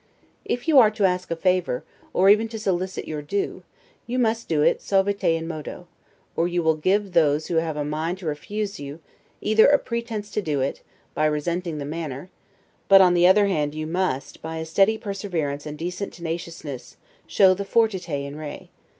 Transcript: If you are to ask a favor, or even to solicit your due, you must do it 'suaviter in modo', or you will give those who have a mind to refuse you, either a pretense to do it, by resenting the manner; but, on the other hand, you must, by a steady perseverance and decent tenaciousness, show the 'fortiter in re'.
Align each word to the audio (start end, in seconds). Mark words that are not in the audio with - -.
If 0.45 0.67
you 0.67 0.79
are 0.79 0.89
to 0.89 1.05
ask 1.05 1.29
a 1.29 1.35
favor, 1.35 1.83
or 2.11 2.27
even 2.27 2.47
to 2.47 2.57
solicit 2.57 3.07
your 3.07 3.21
due, 3.21 3.61
you 4.07 4.17
must 4.17 4.47
do 4.47 4.63
it 4.63 4.81
'suaviter 4.81 5.37
in 5.37 5.47
modo', 5.47 5.85
or 6.35 6.47
you 6.47 6.63
will 6.63 6.75
give 6.75 7.11
those 7.13 7.45
who 7.49 7.57
have 7.57 7.77
a 7.77 7.85
mind 7.85 8.17
to 8.17 8.25
refuse 8.25 8.79
you, 8.79 8.99
either 9.41 9.67
a 9.67 9.77
pretense 9.77 10.31
to 10.31 10.41
do 10.41 10.59
it, 10.59 10.81
by 11.13 11.25
resenting 11.27 11.77
the 11.77 11.85
manner; 11.85 12.31
but, 12.87 12.99
on 12.99 13.13
the 13.13 13.27
other 13.27 13.45
hand, 13.45 13.75
you 13.75 13.85
must, 13.85 14.41
by 14.41 14.57
a 14.57 14.65
steady 14.65 14.97
perseverance 14.97 15.67
and 15.67 15.77
decent 15.77 16.13
tenaciousness, 16.13 16.97
show 17.27 17.53
the 17.53 17.63
'fortiter 17.63 18.15
in 18.25 18.35
re'. 18.37 18.71